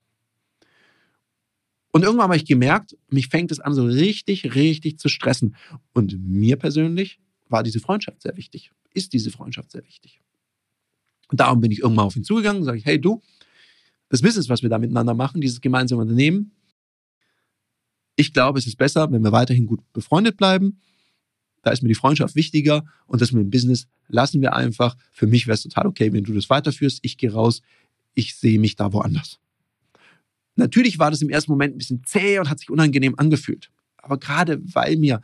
Und 1.92 2.02
irgendwann 2.02 2.24
habe 2.24 2.36
ich 2.36 2.46
gemerkt, 2.46 2.96
mich 3.10 3.28
fängt 3.28 3.52
es 3.52 3.60
an, 3.60 3.74
so 3.74 3.84
richtig, 3.84 4.54
richtig 4.54 4.98
zu 4.98 5.08
stressen. 5.08 5.54
Und 5.92 6.18
mir 6.26 6.56
persönlich 6.56 7.20
war 7.48 7.62
diese 7.62 7.80
Freundschaft 7.80 8.22
sehr 8.22 8.36
wichtig, 8.36 8.72
ist 8.94 9.12
diese 9.12 9.30
Freundschaft 9.30 9.70
sehr 9.70 9.84
wichtig. 9.84 10.20
Und 11.30 11.40
darum 11.40 11.60
bin 11.60 11.70
ich 11.70 11.80
irgendwann 11.80 12.06
auf 12.06 12.16
ihn 12.16 12.24
zugegangen 12.24 12.62
und 12.62 12.66
sage 12.66 12.80
hey 12.82 13.00
du, 13.00 13.22
das 14.08 14.22
Business, 14.22 14.48
was 14.48 14.62
wir 14.62 14.68
da 14.68 14.78
miteinander 14.78 15.14
machen, 15.14 15.40
dieses 15.40 15.60
gemeinsame 15.60 16.02
Unternehmen, 16.02 16.52
ich 18.16 18.32
glaube, 18.32 18.58
es 18.58 18.66
ist 18.66 18.76
besser, 18.76 19.10
wenn 19.10 19.22
wir 19.22 19.32
weiterhin 19.32 19.66
gut 19.66 19.80
befreundet 19.92 20.36
bleiben. 20.36 20.80
Da 21.62 21.70
ist 21.70 21.82
mir 21.82 21.88
die 21.88 21.94
Freundschaft 21.94 22.34
wichtiger 22.34 22.84
und 23.06 23.22
das 23.22 23.32
mit 23.32 23.42
dem 23.42 23.50
Business 23.50 23.86
lassen 24.08 24.40
wir 24.40 24.54
einfach. 24.54 24.96
Für 25.12 25.26
mich 25.26 25.46
wäre 25.46 25.54
es 25.54 25.62
total 25.62 25.86
okay, 25.86 26.12
wenn 26.12 26.24
du 26.24 26.34
das 26.34 26.50
weiterführst. 26.50 27.00
Ich 27.02 27.16
gehe 27.16 27.32
raus, 27.32 27.62
ich 28.14 28.34
sehe 28.34 28.58
mich 28.58 28.76
da 28.76 28.92
woanders. 28.92 29.38
Natürlich 30.54 30.98
war 30.98 31.10
das 31.10 31.22
im 31.22 31.30
ersten 31.30 31.50
Moment 31.50 31.74
ein 31.74 31.78
bisschen 31.78 32.04
zäh 32.04 32.38
und 32.38 32.50
hat 32.50 32.58
sich 32.58 32.70
unangenehm 32.70 33.18
angefühlt. 33.18 33.70
Aber 33.96 34.18
gerade 34.18 34.60
weil 34.74 34.96
mir 34.96 35.20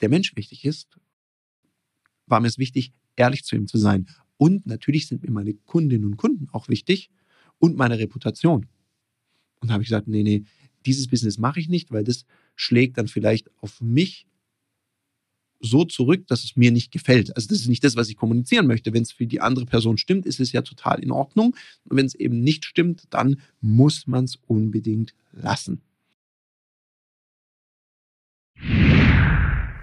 der 0.00 0.08
Mensch 0.08 0.36
wichtig 0.36 0.64
ist, 0.64 0.98
war 2.26 2.40
mir 2.40 2.48
es 2.48 2.58
wichtig, 2.58 2.92
ehrlich 3.16 3.44
zu 3.44 3.56
ihm 3.56 3.66
zu 3.66 3.78
sein. 3.78 4.06
Und 4.36 4.66
natürlich 4.66 5.06
sind 5.06 5.22
mir 5.22 5.30
meine 5.30 5.54
Kundinnen 5.54 6.04
und 6.04 6.16
Kunden 6.16 6.48
auch 6.50 6.68
wichtig 6.68 7.10
und 7.58 7.76
meine 7.76 7.98
Reputation. 7.98 8.66
Und 9.60 9.68
da 9.68 9.74
habe 9.74 9.82
ich 9.82 9.88
gesagt, 9.88 10.08
nee, 10.08 10.22
nee, 10.22 10.44
dieses 10.84 11.08
Business 11.08 11.38
mache 11.38 11.60
ich 11.60 11.68
nicht, 11.68 11.90
weil 11.92 12.04
das 12.04 12.24
schlägt 12.56 12.98
dann 12.98 13.08
vielleicht 13.08 13.50
auf 13.62 13.80
mich 13.80 14.26
so 15.64 15.84
zurück, 15.84 16.26
dass 16.26 16.44
es 16.44 16.56
mir 16.56 16.70
nicht 16.70 16.90
gefällt. 16.92 17.34
Also 17.36 17.48
das 17.48 17.60
ist 17.60 17.68
nicht 17.68 17.84
das, 17.84 17.96
was 17.96 18.08
ich 18.08 18.16
kommunizieren 18.16 18.66
möchte. 18.66 18.92
Wenn 18.92 19.02
es 19.02 19.12
für 19.12 19.26
die 19.26 19.40
andere 19.40 19.66
Person 19.66 19.98
stimmt, 19.98 20.26
ist 20.26 20.40
es 20.40 20.52
ja 20.52 20.62
total 20.62 21.02
in 21.02 21.10
Ordnung. 21.10 21.56
Und 21.84 21.96
wenn 21.96 22.06
es 22.06 22.14
eben 22.14 22.40
nicht 22.40 22.64
stimmt, 22.64 23.04
dann 23.10 23.40
muss 23.60 24.06
man 24.06 24.24
es 24.24 24.38
unbedingt 24.46 25.14
lassen. 25.32 25.80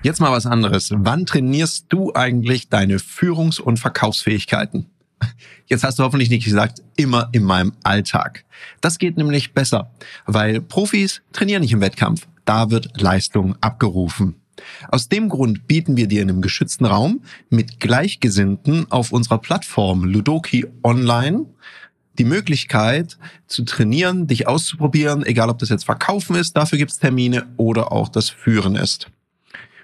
Jetzt 0.03 0.19
mal 0.19 0.31
was 0.31 0.47
anderes. 0.47 0.91
Wann 0.95 1.27
trainierst 1.27 1.85
du 1.89 2.13
eigentlich 2.15 2.69
deine 2.69 2.97
Führungs- 2.97 3.59
und 3.59 3.77
Verkaufsfähigkeiten? 3.77 4.87
Jetzt 5.67 5.83
hast 5.83 5.99
du 5.99 6.03
hoffentlich 6.03 6.31
nicht 6.31 6.45
gesagt, 6.45 6.81
immer 6.95 7.29
in 7.31 7.43
meinem 7.43 7.73
Alltag. 7.83 8.43
Das 8.81 8.97
geht 8.97 9.17
nämlich 9.17 9.53
besser, 9.53 9.91
weil 10.25 10.59
Profis 10.59 11.21
trainieren 11.33 11.61
nicht 11.61 11.73
im 11.73 11.81
Wettkampf. 11.81 12.27
Da 12.45 12.71
wird 12.71 12.99
Leistung 12.99 13.55
abgerufen. 13.61 14.40
Aus 14.89 15.09
dem 15.09 15.29
Grund 15.29 15.67
bieten 15.67 15.97
wir 15.97 16.07
dir 16.07 16.21
in 16.21 16.29
einem 16.29 16.41
geschützten 16.41 16.85
Raum 16.85 17.21
mit 17.49 17.79
Gleichgesinnten 17.79 18.91
auf 18.91 19.11
unserer 19.11 19.37
Plattform 19.37 20.03
Ludoki 20.03 20.65
Online 20.83 21.45
die 22.17 22.25
Möglichkeit 22.25 23.17
zu 23.47 23.63
trainieren, 23.63 24.27
dich 24.27 24.47
auszuprobieren, 24.47 25.25
egal 25.25 25.49
ob 25.49 25.59
das 25.59 25.69
jetzt 25.69 25.85
Verkaufen 25.85 26.35
ist, 26.35 26.53
dafür 26.57 26.77
gibt 26.77 26.91
es 26.91 26.99
Termine 26.99 27.47
oder 27.57 27.91
auch 27.91 28.09
das 28.09 28.29
Führen 28.29 28.75
ist. 28.75 29.07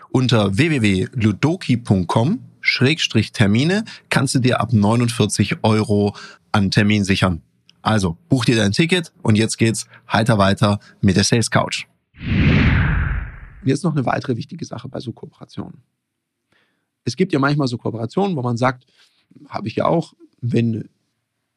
Unter 0.10 0.58
www.ludoki.com 0.58 2.40
Termine 3.34 3.86
kannst 4.10 4.36
du 4.36 4.40
dir 4.40 4.60
ab 4.60 4.74
49 4.74 5.64
Euro 5.64 6.16
an 6.52 6.70
Termin 6.70 7.04
sichern. 7.04 7.42
Also 7.82 8.18
buch 8.28 8.46
dir 8.46 8.58
dein 8.58 8.74
Ticket 8.74 9.14
und 9.22 9.36
jetzt 9.36 9.58
geht's 9.58 9.88
heiter 10.12 10.38
weiter 10.38 10.80
mit 11.02 11.16
der 11.16 11.24
Sales 11.24 11.50
Couch. 11.50 11.86
Und 13.68 13.72
jetzt 13.72 13.84
noch 13.84 13.92
eine 13.92 14.06
weitere 14.06 14.38
wichtige 14.38 14.64
Sache 14.64 14.88
bei 14.88 15.02
so 15.02 15.12
Kooperationen. 15.12 15.84
Es 17.04 17.18
gibt 17.18 17.34
ja 17.34 17.40
manchmal 17.40 17.68
so 17.68 17.78
Kooperationen, 17.78 18.38
wo 18.38 18.42
man 18.42 18.56
sagt, 18.56 18.86
habe 19.50 19.68
ich 19.68 19.76
ja 19.76 19.88
auch, 19.88 20.14
wenn 20.40 20.88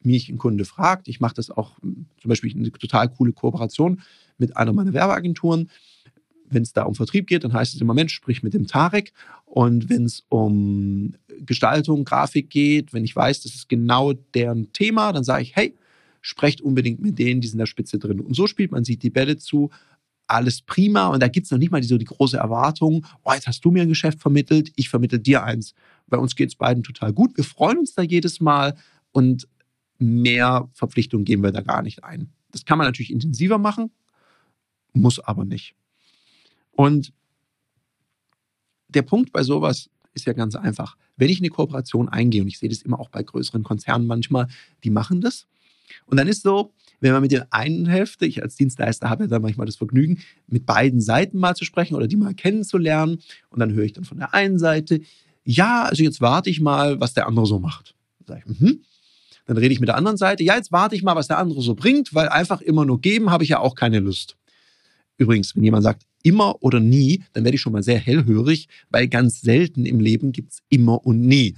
mich 0.03 0.29
ein 0.29 0.37
Kunde 0.37 0.65
fragt, 0.65 1.07
ich 1.07 1.21
mache 1.21 1.35
das 1.35 1.53
auch 1.53 1.79
zum 1.79 2.29
Beispiel 2.29 2.53
eine 2.53 2.73
total 2.73 3.11
coole 3.11 3.33
Kooperation 3.33 4.01
mit 4.39 4.57
einer 4.57 4.73
meiner 4.73 4.93
Werbeagenturen. 4.93 5.71
Wenn 6.49 6.65
es 6.65 6.73
da 6.73 6.83
um 6.83 6.97
Vertrieb 6.97 7.29
geht, 7.29 7.45
dann 7.45 7.53
heißt 7.53 7.77
es 7.77 7.81
immer, 7.81 7.95
Mensch, 7.95 8.13
sprich 8.13 8.43
mit 8.43 8.55
dem 8.55 8.67
Tarek. 8.67 9.13
Und 9.45 9.89
wenn 9.89 10.05
es 10.05 10.25
um 10.31 11.15
Gestaltung, 11.47 12.05
Grafik 12.05 12.51
geht, 12.51 12.93
wenn 12.93 13.05
ich 13.05 13.15
weiß, 13.15 13.43
das 13.43 13.55
ist 13.55 13.69
genau 13.69 14.15
deren 14.35 14.73
Thema, 14.73 15.13
dann 15.13 15.23
sage 15.23 15.45
ich, 15.45 15.55
hey, 15.55 15.77
sprecht 16.23 16.61
unbedingt 16.61 17.01
mit 17.01 17.21
denen, 17.21 17.41
die 17.41 17.47
sind 17.47 17.55
in 17.55 17.61
der 17.61 17.67
Spitze 17.67 18.01
drin. 18.01 18.19
Und 18.19 18.35
so 18.35 18.49
spielt 18.49 18.73
man 18.73 18.83
sich 18.83 18.99
die 18.99 19.11
Bälle 19.11 19.37
zu, 19.37 19.71
alles 20.31 20.63
prima 20.63 21.09
und 21.09 21.21
da 21.21 21.29
gibt 21.29 21.47
es 21.47 21.51
noch 21.51 21.59
nicht 21.59 21.71
mal 21.71 21.83
so 21.83 21.99
die 21.99 22.05
große 22.05 22.37
Erwartung, 22.37 23.07
oh, 23.25 23.33
jetzt 23.33 23.47
hast 23.47 23.65
du 23.65 23.71
mir 23.71 23.83
ein 23.83 23.89
Geschäft 23.89 24.21
vermittelt, 24.21 24.73
ich 24.77 24.89
vermittel 24.89 25.19
dir 25.19 25.45
eins. 25.45 25.75
Bei 26.09 26.19
uns 26.19 26.35
geht 26.35 26.49
es 26.49 26.57
beiden 26.57 26.83
total 26.83 27.13
gut. 27.13 27.37
Wir 27.37 27.45
freuen 27.45 27.79
uns 27.79 27.95
da 27.95 28.03
jedes 28.03 28.41
Mal 28.41 28.77
und 29.13 29.49
mehr 29.99 30.69
Verpflichtungen 30.73 31.25
gehen 31.25 31.43
wir 31.43 31.53
da 31.53 31.61
gar 31.61 31.83
nicht 31.83 32.05
ein. 32.05 32.33
Das 32.51 32.65
kann 32.65 32.79
man 32.79 32.87
natürlich 32.87 33.13
intensiver 33.13 33.59
machen, 33.59 33.91
muss 34.93 35.21
aber 35.21 35.45
nicht. 35.45 35.75
Und 36.73 37.13
der 38.89 39.03
Punkt 39.03 39.33
bei 39.33 39.43
sowas 39.43 39.91
ist 40.15 40.27
ja 40.27 40.33
ganz 40.33 40.57
einfach. 40.57 40.97
Wenn 41.17 41.29
ich 41.29 41.39
eine 41.39 41.49
Kooperation 41.49 42.09
eingehe, 42.09 42.43
und 42.43 42.49
ich 42.49 42.59
sehe 42.59 42.69
das 42.69 42.83
immer 42.83 42.99
auch 42.99 43.11
bei 43.11 43.23
größeren 43.23 43.63
Konzernen 43.63 44.07
manchmal, 44.07 44.49
die 44.83 44.91
machen 44.91 45.21
das. 45.21 45.47
Und 46.07 46.17
dann 46.17 46.29
ist 46.29 46.43
so, 46.43 46.73
wenn 47.01 47.13
man 47.13 47.23
mit 47.23 47.33
der 47.33 47.53
einen 47.53 47.87
Hälfte, 47.87 48.27
ich 48.27 48.43
als 48.43 48.57
Dienstleister 48.57 49.11
habe 49.11 49.25
ja 49.25 49.29
dann 49.29 49.43
manchmal 49.43 49.67
das 49.67 49.77
Vergnügen, 49.77 50.21
mit 50.47 50.67
beiden 50.67 51.01
Seiten 51.01 51.39
mal 51.39 51.57
zu 51.57 51.65
sprechen 51.65 51.95
oder 51.95 52.07
die 52.07 52.17
mal 52.17 52.35
kennenzulernen. 52.35 53.19
Und 53.49 53.61
dann 53.61 53.73
höre 53.73 53.85
ich 53.85 53.95
dann 53.95 54.05
von 54.05 54.19
der 54.19 54.35
einen 54.35 54.59
Seite, 54.59 55.01
ja, 55.45 55.85
also 55.85 56.03
jetzt 56.03 56.21
warte 56.21 56.51
ich 56.51 56.61
mal, 56.61 57.01
was 57.01 57.15
der 57.15 57.27
andere 57.27 57.47
so 57.47 57.59
macht. 57.59 57.95
Dann 58.27 58.39
ich, 58.39 58.61
mhm. 58.61 58.81
Dann 59.47 59.57
rede 59.57 59.73
ich 59.73 59.81
mit 59.81 59.89
der 59.89 59.97
anderen 59.97 60.17
Seite, 60.17 60.45
ja, 60.45 60.57
jetzt 60.57 60.71
warte 60.71 60.95
ich 60.95 61.03
mal, 61.03 61.17
was 61.17 61.29
der 61.29 61.39
andere 61.39 61.63
so 61.63 61.75
bringt, 61.75 62.15
weil 62.15 62.29
einfach 62.29 62.61
immer 62.61 62.85
nur 62.85 63.01
geben 63.01 63.31
habe 63.31 63.43
ich 63.43 63.51
ja 63.51 63.59
auch 63.59 63.75
keine 63.75 63.99
Lust. 63.99 64.37
Übrigens, 65.17 65.57
wenn 65.57 65.65
jemand 65.65 65.83
sagt, 65.83 66.05
immer 66.23 66.63
oder 66.63 66.81
nie, 66.81 67.25
dann 67.33 67.45
werde 67.45 67.57
ich 67.57 67.61
schon 67.61 67.73
mal 67.73 67.83
sehr 67.83 67.99
hellhörig, 67.99 68.69
weil 68.91 69.09
ganz 69.09 69.41
selten 69.41 69.87
im 69.87 70.01
Leben 70.01 70.33
gibt 70.33 70.53
es 70.53 70.59
immer 70.69 71.05
und 71.05 71.21
nie 71.21 71.57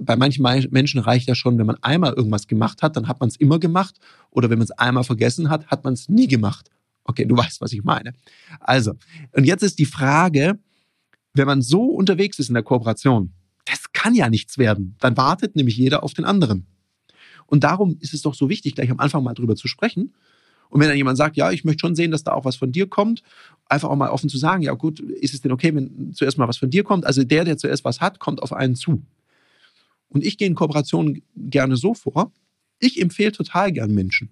bei 0.00 0.16
manchen 0.16 0.42
Menschen 0.70 1.00
reicht 1.00 1.28
ja 1.28 1.34
schon, 1.34 1.58
wenn 1.58 1.66
man 1.66 1.76
einmal 1.82 2.12
irgendwas 2.12 2.46
gemacht 2.46 2.82
hat, 2.82 2.96
dann 2.96 3.08
hat 3.08 3.20
man 3.20 3.28
es 3.28 3.36
immer 3.36 3.58
gemacht. 3.58 3.98
Oder 4.30 4.50
wenn 4.50 4.58
man 4.58 4.64
es 4.64 4.70
einmal 4.72 5.04
vergessen 5.04 5.50
hat, 5.50 5.66
hat 5.66 5.84
man 5.84 5.94
es 5.94 6.08
nie 6.08 6.28
gemacht. 6.28 6.70
Okay, 7.04 7.24
du 7.24 7.36
weißt, 7.36 7.60
was 7.60 7.72
ich 7.72 7.84
meine. 7.84 8.14
Also, 8.60 8.94
und 9.32 9.44
jetzt 9.44 9.62
ist 9.62 9.78
die 9.78 9.86
Frage, 9.86 10.58
wenn 11.34 11.46
man 11.46 11.62
so 11.62 11.84
unterwegs 11.84 12.38
ist 12.38 12.48
in 12.48 12.54
der 12.54 12.62
Kooperation, 12.62 13.32
das 13.64 13.92
kann 13.92 14.14
ja 14.14 14.28
nichts 14.28 14.58
werden. 14.58 14.96
Dann 15.00 15.16
wartet 15.16 15.56
nämlich 15.56 15.76
jeder 15.76 16.02
auf 16.02 16.14
den 16.14 16.24
anderen. 16.24 16.66
Und 17.46 17.64
darum 17.64 17.96
ist 18.00 18.14
es 18.14 18.22
doch 18.22 18.34
so 18.34 18.48
wichtig, 18.48 18.74
gleich 18.74 18.90
am 18.90 18.98
Anfang 18.98 19.22
mal 19.22 19.34
drüber 19.34 19.56
zu 19.56 19.68
sprechen. 19.68 20.14
Und 20.68 20.80
wenn 20.80 20.88
dann 20.88 20.96
jemand 20.96 21.18
sagt, 21.18 21.36
ja, 21.36 21.52
ich 21.52 21.64
möchte 21.64 21.80
schon 21.80 21.94
sehen, 21.94 22.10
dass 22.10 22.24
da 22.24 22.32
auch 22.32 22.46
was 22.46 22.56
von 22.56 22.72
dir 22.72 22.88
kommt, 22.88 23.22
einfach 23.68 23.90
auch 23.90 23.96
mal 23.96 24.08
offen 24.08 24.30
zu 24.30 24.38
sagen, 24.38 24.62
ja 24.62 24.72
gut, 24.72 25.00
ist 25.00 25.34
es 25.34 25.42
denn 25.42 25.52
okay, 25.52 25.74
wenn 25.74 26.14
zuerst 26.14 26.38
mal 26.38 26.48
was 26.48 26.56
von 26.56 26.70
dir 26.70 26.82
kommt? 26.82 27.04
Also 27.04 27.24
der, 27.24 27.44
der 27.44 27.58
zuerst 27.58 27.84
was 27.84 28.00
hat, 28.00 28.18
kommt 28.18 28.42
auf 28.42 28.54
einen 28.54 28.74
zu. 28.74 29.02
Und 30.12 30.24
ich 30.24 30.36
gehe 30.36 30.46
in 30.46 30.54
Kooperationen 30.54 31.22
gerne 31.36 31.76
so 31.76 31.94
vor. 31.94 32.32
Ich 32.78 33.00
empfehle 33.00 33.32
total 33.32 33.72
gern 33.72 33.94
Menschen. 33.94 34.30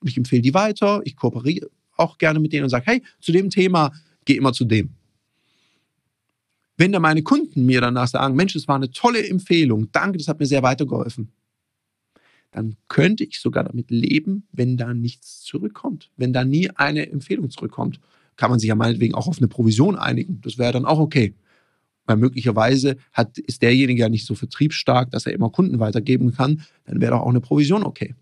Und 0.00 0.08
ich 0.08 0.16
empfehle 0.16 0.42
die 0.42 0.54
weiter. 0.54 1.02
Ich 1.04 1.16
kooperiere 1.16 1.70
auch 1.96 2.18
gerne 2.18 2.40
mit 2.40 2.52
denen 2.52 2.64
und 2.64 2.70
sage, 2.70 2.84
hey, 2.86 3.02
zu 3.20 3.32
dem 3.32 3.48
Thema 3.48 3.92
geh 4.24 4.36
immer 4.36 4.52
zu 4.52 4.64
dem. 4.64 4.90
Wenn 6.76 6.92
dann 6.92 7.02
meine 7.02 7.22
Kunden 7.22 7.64
mir 7.64 7.80
danach 7.80 8.08
sagen, 8.08 8.34
Mensch, 8.34 8.52
das 8.52 8.68
war 8.68 8.76
eine 8.76 8.90
tolle 8.90 9.26
Empfehlung, 9.26 9.90
danke, 9.92 10.18
das 10.18 10.28
hat 10.28 10.38
mir 10.38 10.46
sehr 10.46 10.62
weitergeholfen, 10.62 11.32
dann 12.50 12.76
könnte 12.88 13.24
ich 13.24 13.38
sogar 13.38 13.64
damit 13.64 13.90
leben, 13.90 14.46
wenn 14.52 14.76
da 14.76 14.92
nichts 14.92 15.40
zurückkommt, 15.40 16.10
wenn 16.16 16.32
da 16.32 16.44
nie 16.44 16.68
eine 16.70 17.10
Empfehlung 17.10 17.50
zurückkommt. 17.50 18.00
Kann 18.36 18.50
man 18.50 18.58
sich 18.58 18.68
ja 18.68 18.74
meinetwegen 18.74 19.14
auch 19.14 19.26
auf 19.26 19.38
eine 19.38 19.48
Provision 19.48 19.96
einigen. 19.96 20.40
Das 20.42 20.58
wäre 20.58 20.72
dann 20.72 20.84
auch 20.84 20.98
okay. 20.98 21.34
Weil 22.06 22.16
möglicherweise 22.16 22.96
hat, 23.12 23.38
ist 23.38 23.62
derjenige 23.62 24.00
ja 24.00 24.08
nicht 24.08 24.26
so 24.26 24.34
vertriebsstark, 24.34 25.10
dass 25.10 25.26
er 25.26 25.32
immer 25.32 25.50
Kunden 25.50 25.78
weitergeben 25.80 26.32
kann. 26.32 26.62
Dann 26.84 27.00
wäre 27.00 27.12
doch 27.12 27.20
auch 27.22 27.30
eine 27.30 27.40
Provision 27.40 27.84
okay. 27.84 28.14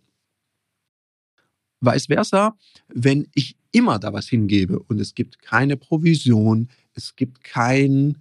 Vice 1.81 2.07
versa, 2.07 2.57
wenn 2.89 3.27
ich 3.35 3.57
immer 3.73 3.99
da 3.99 4.13
was 4.13 4.29
hingebe 4.29 4.79
und 4.79 5.01
es 5.01 5.15
gibt 5.15 5.43
keine 5.43 5.77
Provision, 5.77 6.69
es 6.95 7.17
gibt 7.17 7.45
kein 7.45 8.19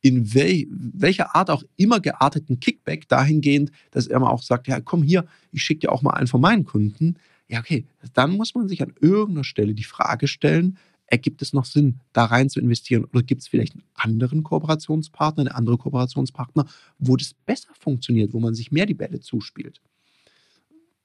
in 0.00 0.34
wel, 0.34 0.66
welcher 0.70 1.34
Art 1.34 1.50
auch 1.50 1.64
immer 1.76 1.98
gearteten 1.98 2.60
Kickback 2.60 3.08
dahingehend, 3.08 3.72
dass 3.90 4.06
er 4.06 4.20
mal 4.20 4.30
auch 4.30 4.42
sagt, 4.42 4.68
ja, 4.68 4.80
komm 4.80 5.02
hier, 5.02 5.26
ich 5.50 5.62
schicke 5.62 5.80
dir 5.80 5.92
auch 5.92 6.02
mal 6.02 6.12
einen 6.12 6.28
von 6.28 6.40
meinen 6.40 6.64
Kunden. 6.64 7.16
Ja, 7.48 7.58
okay, 7.58 7.86
dann 8.14 8.32
muss 8.32 8.54
man 8.54 8.68
sich 8.68 8.82
an 8.82 8.92
irgendeiner 9.00 9.42
Stelle 9.42 9.74
die 9.74 9.84
Frage 9.84 10.28
stellen, 10.28 10.78
ergibt 11.06 11.42
es 11.42 11.52
noch 11.52 11.64
Sinn, 11.64 12.00
da 12.12 12.24
rein 12.24 12.48
zu 12.48 12.60
investieren? 12.60 13.04
Oder 13.04 13.22
gibt 13.22 13.42
es 13.42 13.48
vielleicht 13.48 13.74
einen 13.74 13.84
anderen 13.94 14.42
Kooperationspartner, 14.42 15.42
eine 15.42 15.54
andere 15.54 15.78
Kooperationspartner, 15.78 16.66
wo 16.98 17.16
das 17.16 17.34
besser 17.34 17.70
funktioniert, 17.78 18.32
wo 18.32 18.40
man 18.40 18.54
sich 18.54 18.72
mehr 18.72 18.86
die 18.86 18.94
Bälle 18.94 19.20
zuspielt? 19.20 19.80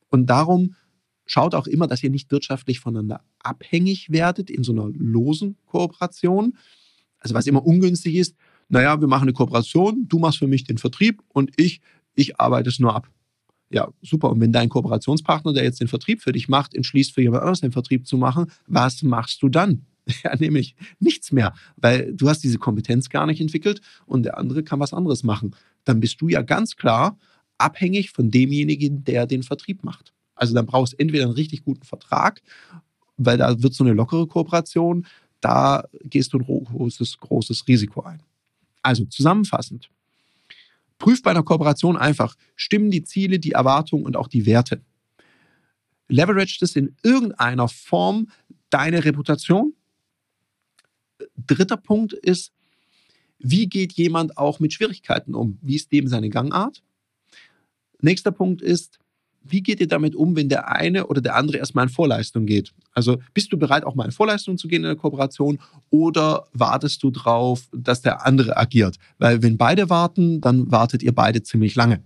Und 0.09 0.27
darum 0.27 0.75
schaut 1.25 1.55
auch 1.55 1.67
immer, 1.67 1.87
dass 1.87 2.03
ihr 2.03 2.09
nicht 2.09 2.31
wirtschaftlich 2.31 2.79
voneinander 2.79 3.23
abhängig 3.39 4.11
werdet 4.11 4.49
in 4.49 4.63
so 4.63 4.73
einer 4.73 4.89
losen 4.93 5.57
Kooperation. 5.65 6.57
Also 7.19 7.35
was 7.35 7.47
immer 7.47 7.65
ungünstig 7.65 8.15
ist, 8.15 8.35
naja, 8.67 8.99
wir 8.99 9.07
machen 9.07 9.23
eine 9.23 9.33
Kooperation, 9.33 10.07
du 10.07 10.19
machst 10.19 10.39
für 10.39 10.47
mich 10.47 10.63
den 10.63 10.77
Vertrieb 10.77 11.21
und 11.29 11.51
ich, 11.57 11.81
ich 12.15 12.39
arbeite 12.39 12.69
es 12.69 12.79
nur 12.79 12.95
ab. 12.95 13.09
Ja, 13.69 13.89
super. 14.01 14.29
Und 14.29 14.41
wenn 14.41 14.51
dein 14.51 14.67
Kooperationspartner, 14.67 15.53
der 15.53 15.63
jetzt 15.63 15.79
den 15.79 15.87
Vertrieb 15.87 16.21
für 16.21 16.33
dich 16.33 16.49
macht, 16.49 16.73
entschließt, 16.73 17.13
für 17.13 17.21
jemand 17.21 17.43
anderes 17.43 17.61
den 17.61 17.71
Vertrieb 17.71 18.05
zu 18.05 18.17
machen, 18.17 18.51
was 18.67 19.01
machst 19.03 19.41
du 19.41 19.49
dann? 19.49 19.85
Ja, 20.23 20.35
nämlich 20.35 20.75
nichts 20.99 21.31
mehr, 21.31 21.53
weil 21.77 22.13
du 22.13 22.29
hast 22.29 22.43
diese 22.43 22.59
Kompetenz 22.59 23.09
gar 23.09 23.25
nicht 23.25 23.41
entwickelt 23.41 23.81
und 24.05 24.23
der 24.23 24.37
andere 24.37 24.63
kann 24.63 24.79
was 24.79 24.93
anderes 24.93 25.23
machen. 25.23 25.55
Dann 25.83 25.99
bist 25.99 26.21
du 26.21 26.29
ja 26.29 26.41
ganz 26.41 26.75
klar 26.75 27.17
abhängig 27.57 28.11
von 28.11 28.31
demjenigen, 28.31 29.03
der 29.03 29.25
den 29.25 29.43
Vertrieb 29.43 29.83
macht. 29.83 30.13
Also 30.35 30.53
dann 30.53 30.65
brauchst 30.65 30.93
du 30.93 30.99
entweder 30.99 31.25
einen 31.25 31.33
richtig 31.33 31.63
guten 31.63 31.83
Vertrag, 31.83 32.41
weil 33.17 33.37
da 33.37 33.61
wird 33.61 33.73
so 33.73 33.83
eine 33.83 33.93
lockere 33.93 34.27
Kooperation, 34.27 35.05
da 35.39 35.85
gehst 36.03 36.33
du 36.33 36.39
ein 36.39 36.45
großes, 36.45 37.17
großes 37.19 37.67
Risiko 37.67 38.01
ein. 38.01 38.21
Also 38.81 39.05
zusammenfassend. 39.05 39.89
Prüf 40.97 41.21
bei 41.23 41.31
einer 41.31 41.43
Kooperation 41.43 41.97
einfach, 41.97 42.35
stimmen 42.55 42.91
die 42.91 43.03
Ziele, 43.03 43.39
die 43.39 43.51
Erwartungen 43.51 44.05
und 44.05 44.15
auch 44.15 44.27
die 44.27 44.45
Werte. 44.45 44.81
Leverage 46.07 46.57
das 46.59 46.75
in 46.75 46.95
irgendeiner 47.03 47.67
Form 47.67 48.27
deine 48.69 49.03
Reputation, 49.03 49.73
dritter 51.37 51.77
Punkt 51.77 52.13
ist, 52.13 52.51
Wie 53.43 53.67
geht 53.67 53.93
jemand 53.93 54.37
auch 54.37 54.59
mit 54.59 54.73
Schwierigkeiten 54.73 55.33
um? 55.33 55.57
Wie 55.61 55.75
ist 55.75 55.91
dem 55.91 56.07
seine 56.07 56.29
Gangart? 56.29 56.83
Nächster 57.99 58.31
Punkt 58.31 58.61
ist, 58.61 58.99
wie 59.43 59.63
geht 59.63 59.79
ihr 59.79 59.87
damit 59.87 60.15
um, 60.15 60.35
wenn 60.35 60.49
der 60.49 60.69
eine 60.69 61.07
oder 61.07 61.21
der 61.21 61.35
andere 61.35 61.57
erstmal 61.57 61.85
in 61.85 61.89
Vorleistung 61.89 62.45
geht? 62.45 62.71
Also 62.93 63.17
bist 63.33 63.51
du 63.51 63.57
bereit, 63.57 63.83
auch 63.83 63.95
mal 63.95 64.05
in 64.05 64.11
Vorleistung 64.11 64.57
zu 64.57 64.67
gehen 64.67 64.83
in 64.83 64.89
der 64.89 64.95
Kooperation 64.95 65.59
oder 65.89 66.45
wartest 66.53 67.01
du 67.01 67.09
drauf, 67.09 67.67
dass 67.71 68.01
der 68.01 68.25
andere 68.25 68.55
agiert? 68.57 68.97
Weil 69.17 69.41
wenn 69.41 69.57
beide 69.57 69.89
warten, 69.89 70.41
dann 70.41 70.71
wartet 70.71 71.01
ihr 71.01 71.13
beide 71.13 71.41
ziemlich 71.41 71.73
lange. 71.73 72.03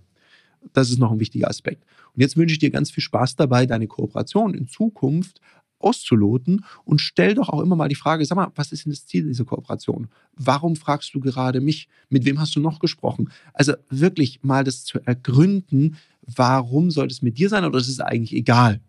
Das 0.72 0.88
ist 0.88 0.98
noch 0.98 1.12
ein 1.12 1.20
wichtiger 1.20 1.48
Aspekt. 1.48 1.84
Und 2.14 2.22
jetzt 2.22 2.38
wünsche 2.38 2.54
ich 2.54 2.58
dir 2.58 2.70
ganz 2.70 2.90
viel 2.90 3.02
Spaß 3.02 3.36
dabei, 3.36 3.66
deine 3.66 3.86
Kooperation 3.86 4.54
in 4.54 4.68
Zukunft 4.68 5.40
auszuloten 5.78 6.64
und 6.84 7.00
stell 7.00 7.34
doch 7.34 7.48
auch 7.48 7.60
immer 7.60 7.76
mal 7.76 7.88
die 7.88 7.94
Frage, 7.94 8.24
sag 8.24 8.36
mal, 8.36 8.50
was 8.54 8.72
ist 8.72 8.84
denn 8.84 8.92
das 8.92 9.06
Ziel 9.06 9.24
dieser 9.24 9.44
Kooperation? 9.44 10.08
Warum 10.36 10.76
fragst 10.76 11.14
du 11.14 11.20
gerade 11.20 11.60
mich? 11.60 11.88
Mit 12.08 12.24
wem 12.24 12.40
hast 12.40 12.56
du 12.56 12.60
noch 12.60 12.78
gesprochen? 12.78 13.30
Also 13.52 13.74
wirklich 13.90 14.42
mal 14.42 14.64
das 14.64 14.84
zu 14.84 15.00
ergründen, 15.00 15.96
warum 16.22 16.90
sollte 16.90 17.12
es 17.12 17.22
mit 17.22 17.38
dir 17.38 17.48
sein 17.48 17.64
oder 17.64 17.78
ist 17.78 17.88
es 17.88 18.00
eigentlich 18.00 18.34
egal? 18.34 18.80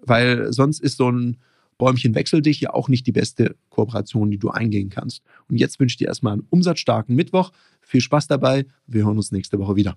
Weil 0.00 0.52
sonst 0.52 0.80
ist 0.80 0.96
so 0.96 1.10
ein 1.10 1.36
Bäumchen 1.78 2.14
wechsel 2.16 2.42
dich 2.42 2.60
ja 2.60 2.74
auch 2.74 2.88
nicht 2.88 3.06
die 3.06 3.12
beste 3.12 3.56
Kooperation, 3.70 4.30
die 4.30 4.38
du 4.38 4.50
eingehen 4.50 4.90
kannst. 4.90 5.22
Und 5.48 5.58
jetzt 5.58 5.78
wünsche 5.78 5.94
ich 5.94 5.98
dir 5.98 6.08
erstmal 6.08 6.34
einen 6.34 6.46
umsatzstarken 6.50 7.14
Mittwoch. 7.14 7.52
Viel 7.80 8.00
Spaß 8.00 8.26
dabei. 8.26 8.66
Wir 8.88 9.04
hören 9.04 9.16
uns 9.16 9.30
nächste 9.30 9.58
Woche 9.60 9.76
wieder. 9.76 9.96